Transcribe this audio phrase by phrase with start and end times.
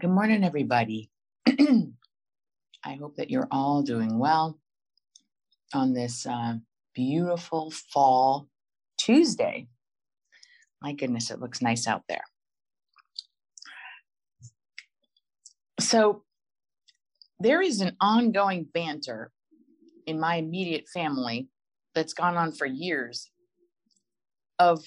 [0.00, 1.10] Good morning, everybody.
[1.48, 4.60] I hope that you're all doing well
[5.74, 6.58] on this uh,
[6.94, 8.48] beautiful fall
[8.96, 9.66] Tuesday.
[10.80, 12.22] My goodness, it looks nice out there.
[15.80, 16.22] So,
[17.40, 19.32] there is an ongoing banter
[20.06, 21.48] in my immediate family
[21.96, 23.30] that's gone on for years
[24.60, 24.84] of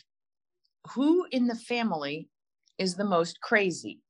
[0.92, 2.30] who in the family
[2.78, 4.01] is the most crazy.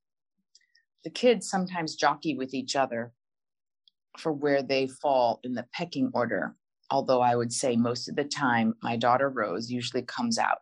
[1.04, 3.12] The kids sometimes jockey with each other
[4.18, 6.54] for where they fall in the pecking order.
[6.90, 10.58] Although I would say most of the time, my daughter Rose usually comes out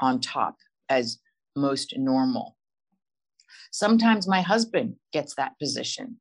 [0.00, 0.56] on top
[0.88, 1.18] as
[1.54, 2.56] most normal.
[3.70, 6.16] Sometimes my husband gets that position,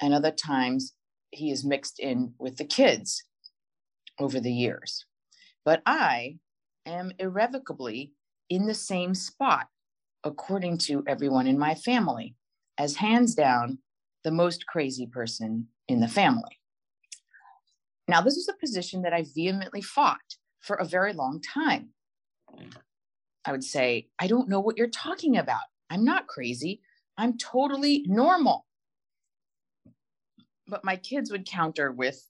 [0.00, 0.94] and other times
[1.30, 3.24] he is mixed in with the kids
[4.18, 5.06] over the years.
[5.64, 6.38] But I
[6.84, 8.12] am irrevocably
[8.50, 9.68] in the same spot,
[10.24, 12.34] according to everyone in my family,
[12.78, 13.78] as hands down
[14.24, 16.58] the most crazy person in the family.
[18.08, 21.90] Now, this is a position that I vehemently fought for a very long time.
[23.44, 25.62] I would say, I don't know what you're talking about.
[25.90, 26.80] I'm not crazy.
[27.16, 28.66] I'm totally normal.
[30.66, 32.26] But my kids would counter with,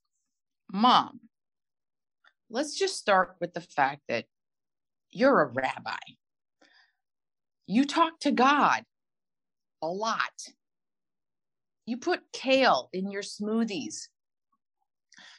[0.73, 1.21] Mom,
[2.51, 4.27] let's just start with the fact that
[5.13, 5.97] you're a rabbi.
[7.67, 8.85] You talk to God
[9.85, 10.33] a lot.
[11.87, 14.09] You put kale in your smoothies.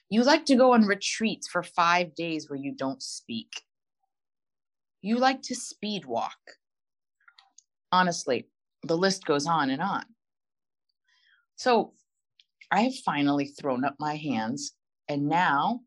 [0.09, 3.63] You like to go on retreats for five days where you don't speak.
[5.01, 6.37] You like to speed walk.
[7.91, 8.47] Honestly,
[8.83, 10.05] the list goes on and on.
[11.55, 11.93] So
[12.71, 14.73] I have finally thrown up my hands.
[15.07, 15.81] And now,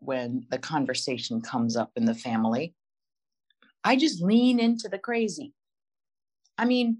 [0.00, 2.74] when the conversation comes up in the family,
[3.84, 5.54] I just lean into the crazy.
[6.58, 6.98] I mean,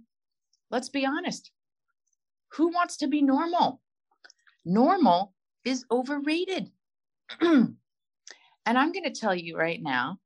[0.72, 1.52] let's be honest.
[2.56, 3.80] Who wants to be normal?
[4.64, 5.34] Normal
[5.64, 6.70] is overrated.
[7.40, 7.76] and
[8.66, 10.18] I'm going to tell you right now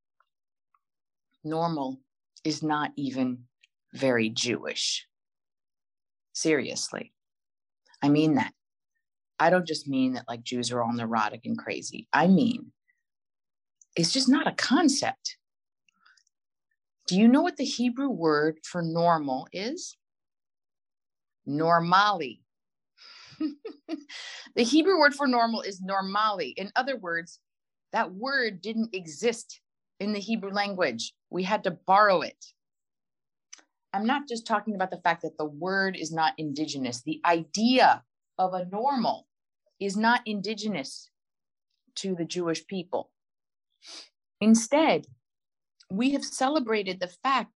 [1.45, 2.01] normal
[2.45, 3.45] is not even
[3.93, 5.07] very Jewish.
[6.33, 7.13] Seriously.
[8.03, 8.53] I mean that.
[9.39, 12.09] I don't just mean that like Jews are all neurotic and crazy.
[12.13, 12.73] I mean,
[13.95, 15.37] it's just not a concept.
[17.07, 19.97] Do you know what the Hebrew word for normal is?
[21.49, 22.41] Normali.
[24.57, 26.55] the Hebrew word for normal is normali.
[26.57, 27.41] In other words,
[27.93, 29.61] that word didn't exist
[30.01, 31.15] in the Hebrew language.
[31.31, 32.45] We had to borrow it.
[33.93, 37.03] I'm not just talking about the fact that the word is not indigenous.
[37.03, 38.03] The idea
[38.39, 39.27] of a normal
[39.81, 41.11] is not indigenous
[41.97, 43.11] to the Jewish people.
[44.41, 45.07] Instead,
[45.91, 47.53] we have celebrated the fact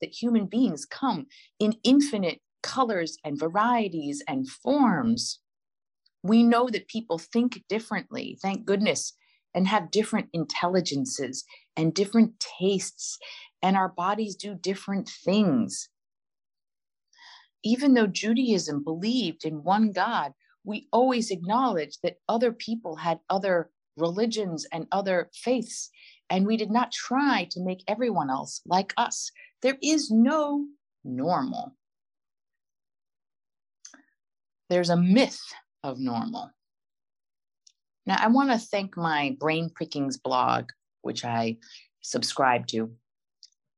[0.00, 1.26] that human beings come
[1.58, 5.40] in infinite colors and varieties and forms.
[6.22, 9.14] We know that people think differently, thank goodness,
[9.54, 11.44] and have different intelligences
[11.76, 13.18] and different tastes,
[13.62, 15.88] and our bodies do different things.
[17.62, 20.32] Even though Judaism believed in one God,
[20.64, 25.90] we always acknowledge that other people had other religions and other faiths
[26.28, 29.30] and we did not try to make everyone else like us.
[29.62, 30.66] There is no
[31.04, 31.74] normal.
[34.68, 35.40] There's a myth
[35.82, 36.50] of normal.
[38.06, 40.70] Now, I want to thank my Brain Pickings blog,
[41.02, 41.58] which I
[42.02, 42.90] subscribe to,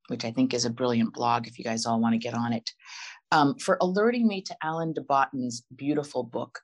[0.08, 2.52] which I think is a brilliant blog if you guys all want to get on
[2.52, 2.70] it,
[3.32, 6.60] um, for alerting me to Alain de Botton's beautiful book,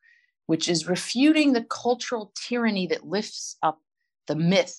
[0.47, 3.81] which is refuting the cultural tyranny that lifts up
[4.27, 4.79] the myth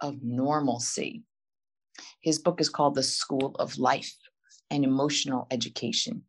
[0.00, 1.22] of normalcy.
[2.20, 4.14] His book is called The School of Life
[4.70, 6.22] and Emotional Education.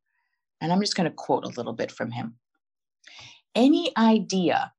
[0.62, 2.36] And I'm just going to quote a little bit from him.
[3.56, 4.74] Any idea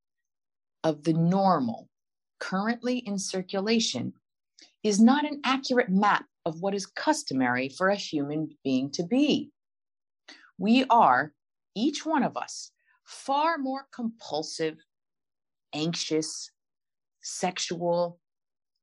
[0.82, 1.88] of the normal
[2.38, 4.14] currently in circulation
[4.82, 9.50] is not an accurate map of what is customary for a human being to be.
[10.58, 11.32] We are,
[11.74, 12.72] each one of us,
[13.04, 14.78] far more compulsive,
[15.74, 16.50] anxious,
[17.22, 18.18] sexual,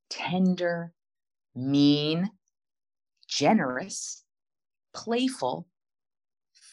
[0.10, 0.94] tender,
[1.56, 2.30] mean,
[3.28, 4.24] generous,
[4.94, 5.68] playful,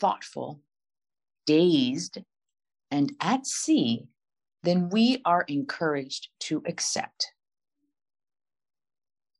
[0.01, 0.61] thoughtful,
[1.47, 2.19] dazed,
[2.91, 4.09] and at sea
[4.67, 7.33] then we are encouraged to accept.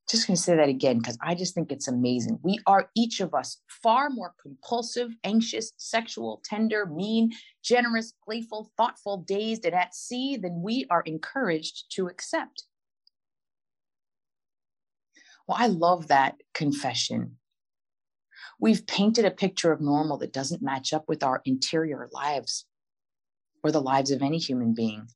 [0.09, 2.39] Just going to say that again because I just think it's amazing.
[2.43, 9.17] We are each of us far more compulsive, anxious, sexual, tender, mean, generous, playful, thoughtful,
[9.17, 12.63] dazed, and at sea than we are encouraged to accept.
[15.45, 17.35] Well, I love that confession.
[18.61, 22.65] We've painted a picture of normal that doesn't match up with our interior lives
[23.63, 25.07] or the lives of any human being.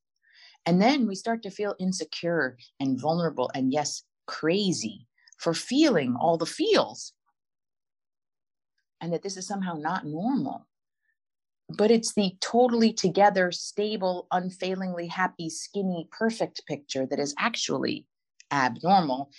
[0.66, 5.08] And then we start to feel insecure and vulnerable and, yes, crazy
[5.38, 7.14] for feeling all the feels.
[9.00, 10.68] And that this is somehow not normal.
[11.70, 18.06] But it's the totally together, stable, unfailingly happy, skinny, perfect picture that is actually
[18.52, 19.32] abnormal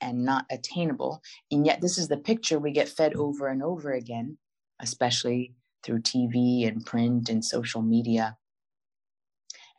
[0.00, 1.22] and not attainable.
[1.50, 4.36] And yet, this is the picture we get fed over and over again,
[4.80, 8.36] especially through TV and print and social media.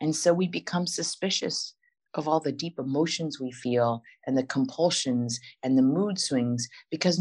[0.00, 1.74] And so we become suspicious
[2.14, 7.20] of all the deep emotions we feel and the compulsions and the mood swings because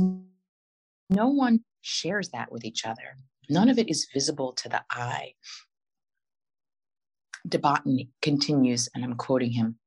[1.09, 3.17] no one shares that with each other.
[3.49, 5.33] None of it is visible to the eye.
[7.47, 7.59] De
[8.21, 9.79] continues, and I'm quoting him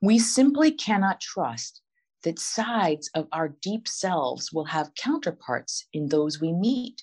[0.00, 1.82] We simply cannot trust
[2.22, 7.02] that sides of our deep selves will have counterparts in those we meet.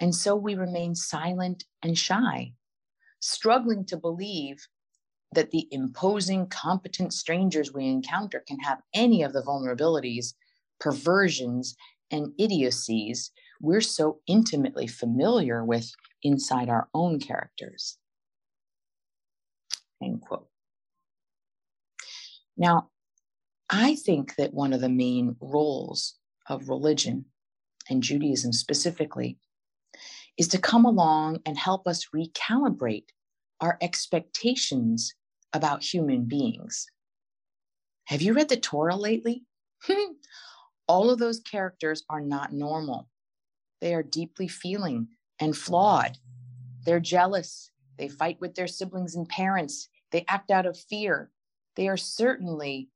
[0.00, 2.52] And so we remain silent and shy
[3.20, 4.66] struggling to believe
[5.32, 10.34] that the imposing, competent strangers we encounter can have any of the vulnerabilities,
[10.80, 11.76] perversions,
[12.10, 13.30] and idiocies
[13.60, 17.98] we're so intimately familiar with inside our own characters.
[20.02, 20.48] End quote.
[22.56, 22.88] Now,
[23.68, 26.14] I think that one of the main roles
[26.48, 27.26] of religion
[27.88, 29.38] and Judaism specifically
[30.40, 33.10] is to come along and help us recalibrate
[33.60, 35.14] our expectations
[35.52, 36.86] about human beings.
[38.06, 39.44] Have you read the Torah lately?
[39.82, 40.12] Hmm.
[40.88, 43.10] All of those characters are not normal.
[43.82, 45.08] They are deeply feeling
[45.38, 46.16] and flawed.
[46.86, 47.70] They're jealous.
[47.98, 49.90] They fight with their siblings and parents.
[50.10, 51.30] They act out of fear.
[51.76, 52.88] They are certainly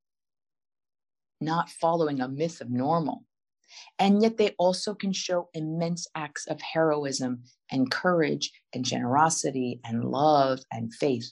[1.39, 3.23] not following a myth of normal.
[3.99, 10.03] And yet they also can show immense acts of heroism and courage and generosity and
[10.03, 11.31] love and faith.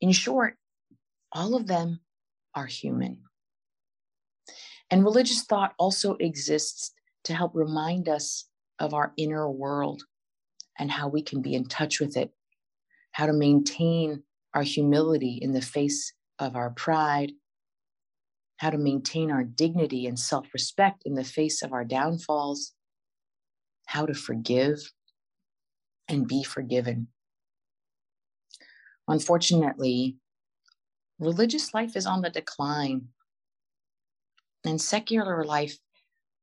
[0.00, 0.56] In short,
[1.32, 2.00] all of them
[2.54, 3.22] are human.
[4.90, 6.92] And religious thought also exists
[7.24, 8.46] to help remind us
[8.78, 10.02] of our inner world
[10.78, 12.30] and how we can be in touch with it,
[13.12, 14.22] how to maintain
[14.54, 17.32] our humility in the face of our pride
[18.62, 22.74] how to maintain our dignity and self respect in the face of our downfalls,
[23.86, 24.92] how to forgive
[26.06, 27.08] and be forgiven.
[29.08, 30.16] Unfortunately,
[31.18, 33.08] religious life is on the decline,
[34.64, 35.76] and secular life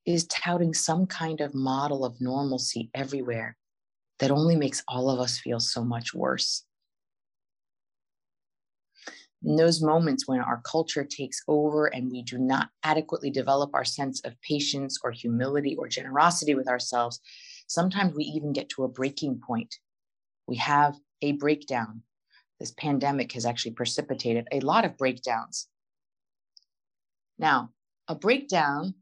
[0.06, 3.56] is touting some kind of model of normalcy everywhere
[4.20, 6.66] that only makes all of us feel so much worse
[9.44, 13.86] in those moments when our culture takes over and we do not adequately develop our
[13.86, 17.22] sense of patience or humility or generosity with ourselves,
[17.68, 19.76] sometimes we even get to a breaking point.
[20.48, 22.04] We have a breakdown.
[22.60, 25.68] This pandemic has actually precipitated a lot of breakdowns.
[27.38, 27.70] Now,
[28.10, 28.96] a breakdown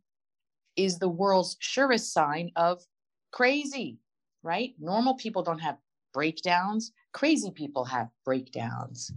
[0.76, 2.84] is the world's surest sign of
[3.32, 3.98] crazy,
[4.44, 4.76] right?
[4.80, 5.78] Normal people don't have
[6.14, 9.12] breakdowns, crazy people have breakdowns.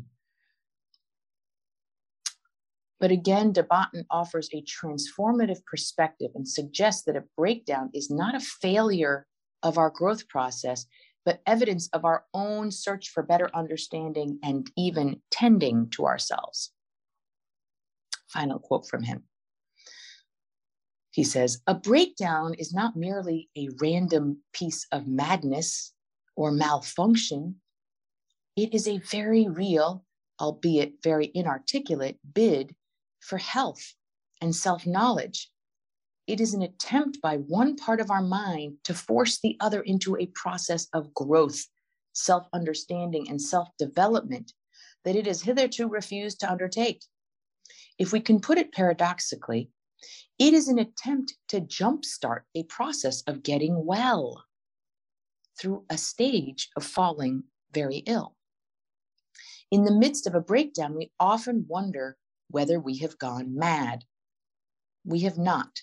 [3.00, 8.34] But again, de Botton offers a transformative perspective and suggests that a breakdown is not
[8.34, 9.26] a failure
[9.62, 10.86] of our growth process,
[11.24, 16.72] but evidence of our own search for better understanding and even tending to ourselves.
[18.28, 19.24] Final quote from him.
[21.10, 25.92] He says, A breakdown is not merely a random piece of madness
[26.36, 27.56] or malfunction,
[28.56, 30.04] it is a very real,
[30.40, 32.74] albeit very inarticulate, bid
[33.20, 33.94] for health
[34.40, 35.50] and self knowledge.
[36.26, 40.16] It is an attempt by one part of our mind to force the other into
[40.16, 41.66] a process of growth,
[42.12, 44.52] self understanding, and self development
[45.04, 47.02] that it has hitherto refused to undertake.
[47.98, 49.70] If we can put it paradoxically,
[50.38, 54.44] it is an attempt to jumpstart a process of getting well
[55.58, 58.36] through a stage of falling very ill.
[59.70, 62.16] In the midst of a breakdown, we often wonder
[62.50, 64.04] whether we have gone mad.
[65.04, 65.82] We have not.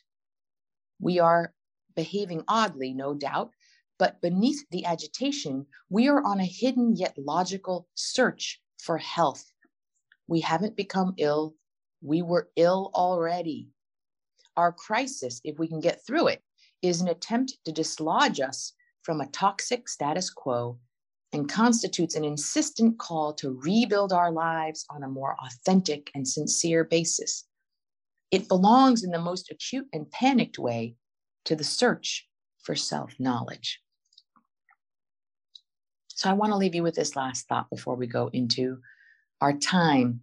[0.99, 1.53] We are
[1.95, 3.51] behaving oddly, no doubt,
[3.97, 9.51] but beneath the agitation, we are on a hidden yet logical search for health.
[10.27, 11.55] We haven't become ill,
[12.01, 13.69] we were ill already.
[14.55, 16.43] Our crisis, if we can get through it,
[16.81, 20.79] is an attempt to dislodge us from a toxic status quo
[21.33, 26.83] and constitutes an insistent call to rebuild our lives on a more authentic and sincere
[26.83, 27.45] basis.
[28.31, 30.95] It belongs in the most acute and panicked way
[31.45, 32.27] to the search
[32.63, 33.79] for self knowledge.
[36.07, 38.79] So I want to leave you with this last thought before we go into
[39.39, 40.21] our time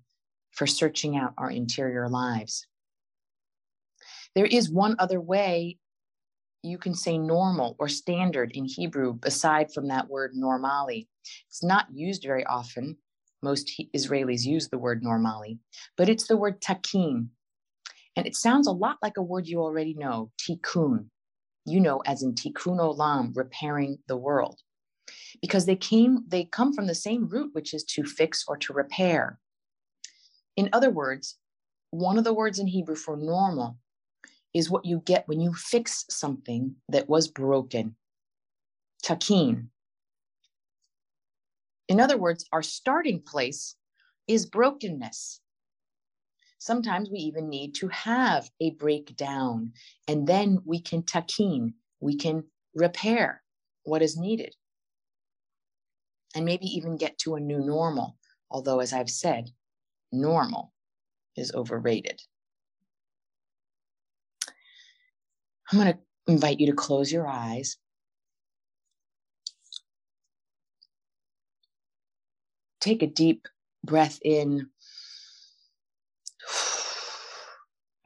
[0.50, 2.66] for searching out our interior lives.
[4.34, 5.78] There is one other way
[6.64, 11.06] you can say normal or standard in Hebrew aside from that word normali.
[11.48, 12.96] It's not used very often.
[13.42, 15.58] Most Israelis use the word normali,
[15.98, 17.30] but it's the word takin.
[18.16, 21.06] And it sounds a lot like a word you already know, tikkun.
[21.66, 24.60] You know, as in tikkun olam, repairing the world.
[25.42, 28.72] Because they came, they come from the same root, which is to fix or to
[28.72, 29.38] repair.
[30.56, 31.36] In other words,
[31.90, 33.76] one of the words in Hebrew for normal
[34.54, 37.96] is what you get when you fix something that was broken.
[39.02, 39.70] Takin.
[41.88, 43.76] In other words, our starting place
[44.26, 45.40] is brokenness.
[46.58, 49.72] Sometimes we even need to have a breakdown,
[50.08, 52.44] and then we can takin, we can
[52.74, 53.42] repair
[53.82, 54.54] what is needed,
[56.34, 58.16] and maybe even get to a new normal.
[58.50, 59.50] Although, as I've said,
[60.10, 60.72] normal
[61.36, 62.22] is overrated.
[65.74, 67.78] I'm going to invite you to close your eyes.
[72.80, 73.48] Take a deep
[73.84, 74.68] breath in.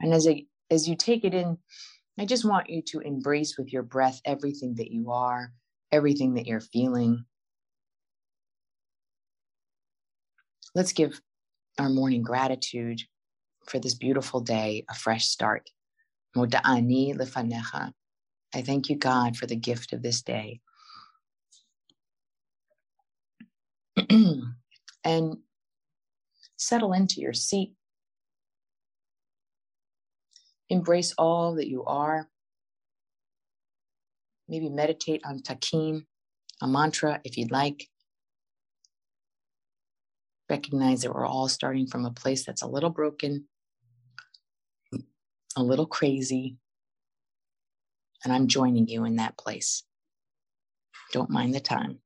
[0.01, 0.29] And as,
[0.71, 1.57] as you take it in,
[2.17, 5.51] I just want you to embrace with your breath everything that you are,
[5.91, 7.25] everything that you're feeling.
[10.73, 11.19] Let's give
[11.77, 13.01] our morning gratitude
[13.67, 15.69] for this beautiful day, a fresh start.
[16.35, 17.93] Lefanecha.
[18.53, 20.61] I thank you, God, for the gift of this day.
[25.03, 25.37] and
[26.57, 27.73] settle into your seat.
[30.69, 32.27] Embrace all that you are.
[34.47, 36.05] Maybe meditate on takin,
[36.61, 37.87] a mantra if you'd like.
[40.49, 43.45] Recognize that we're all starting from a place that's a little broken,
[45.55, 46.57] a little crazy,
[48.23, 49.83] and I'm joining you in that place.
[51.11, 51.99] Don't mind the time.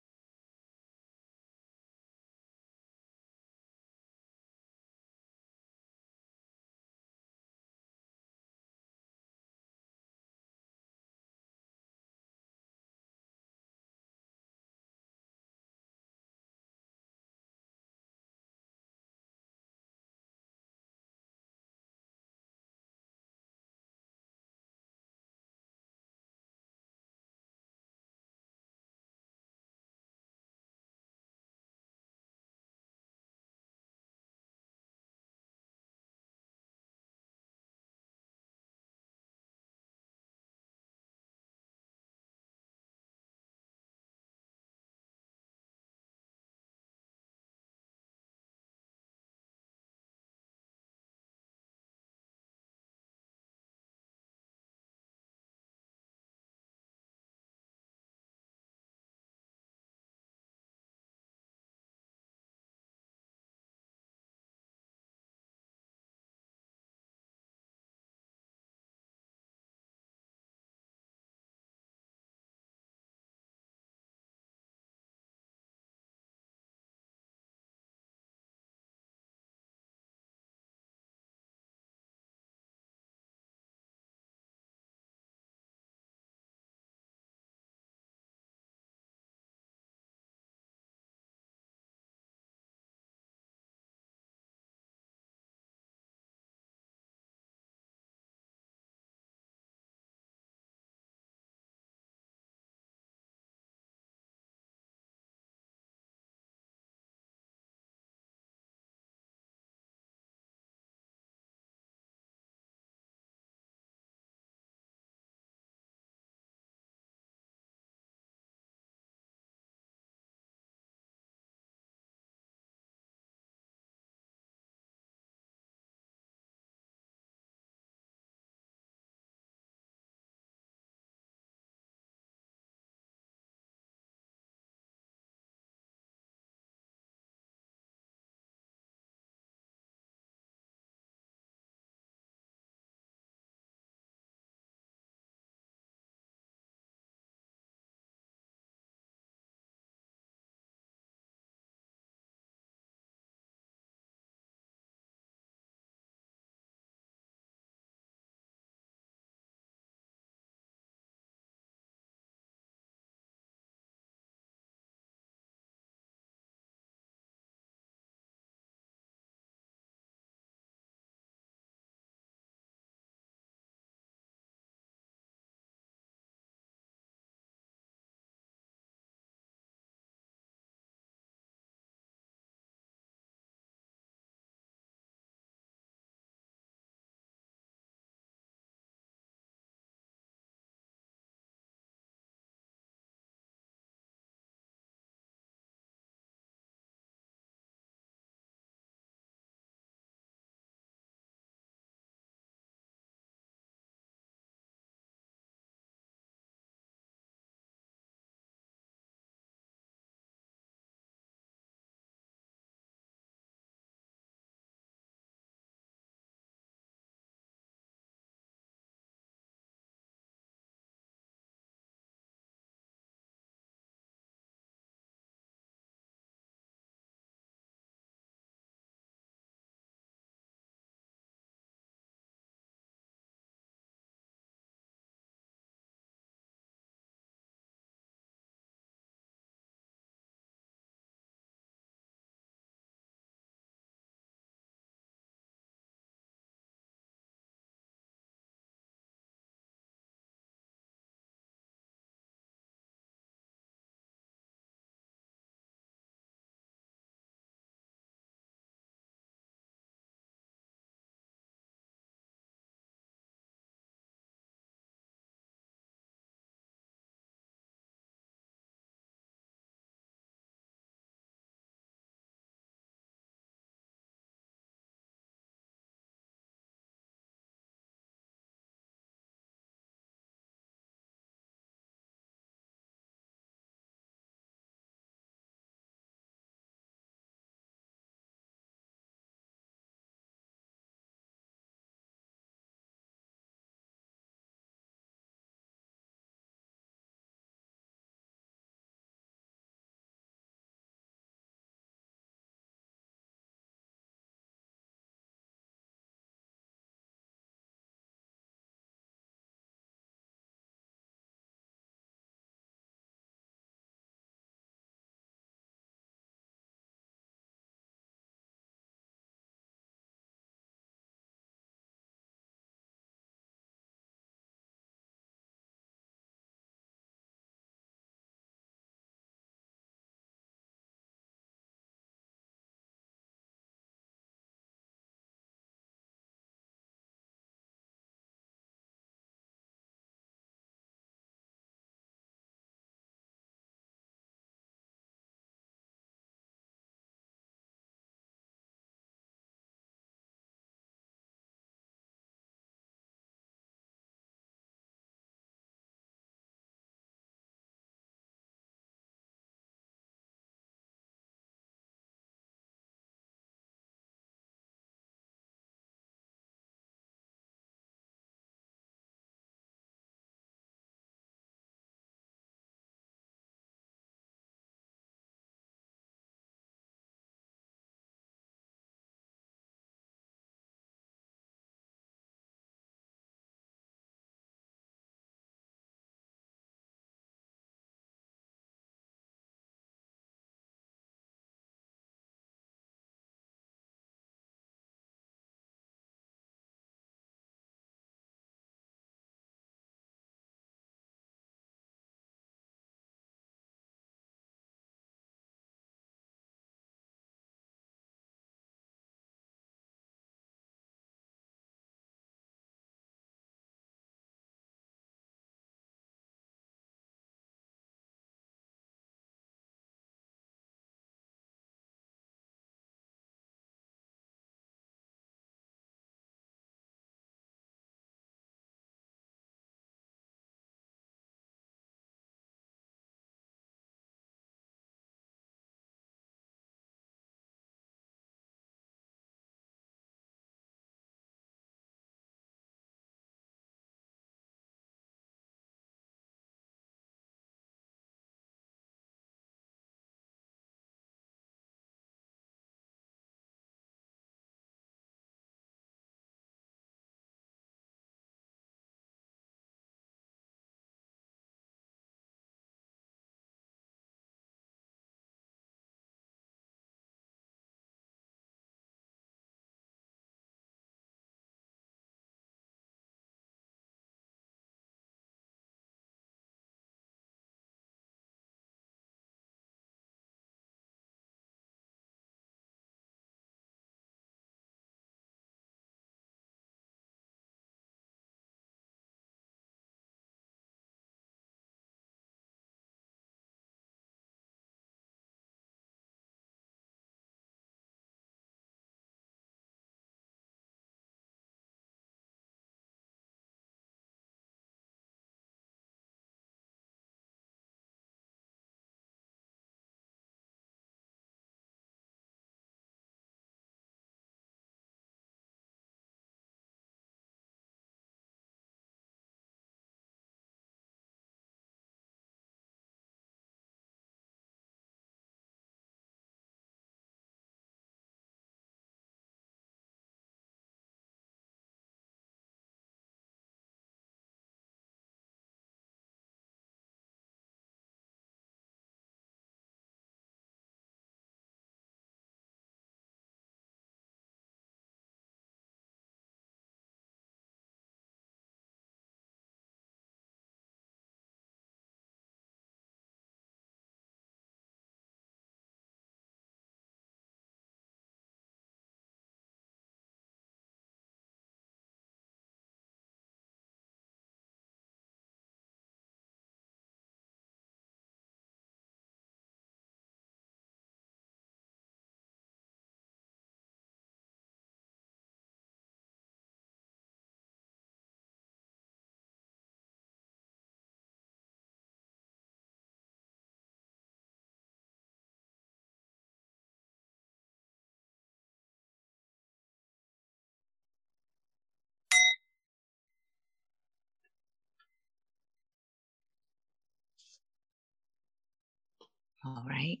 [599.46, 600.00] All right.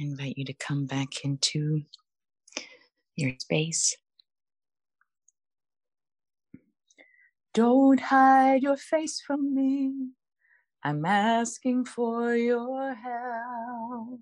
[0.00, 1.82] I invite you to come back into
[3.16, 3.94] your space.
[7.52, 9.92] Don't hide your face from me.
[10.82, 14.20] I'm asking for your help.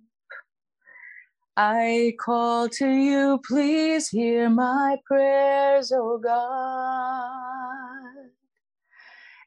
[1.57, 8.31] I call to you, please hear my prayers, oh God.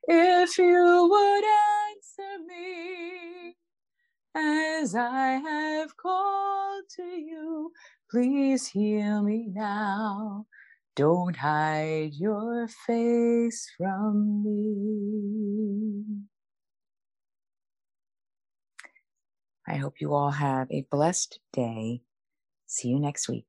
[0.08, 2.89] If you would answer me
[4.36, 7.72] as I have called to you,
[8.10, 10.46] please hear me now.
[10.96, 16.04] Don't hide your face from me.
[19.68, 22.02] I hope you all have a blessed day.
[22.66, 23.49] See you next week.